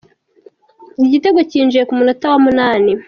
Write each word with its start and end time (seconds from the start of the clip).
Igitego 1.05 1.39
cyinjiye 1.49 1.83
kumunota 1.89 2.25
wa 2.31 2.37
munani. 2.45 2.91